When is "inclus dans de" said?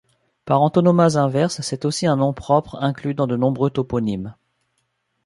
2.81-3.35